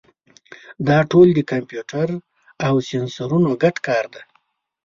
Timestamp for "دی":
4.13-4.21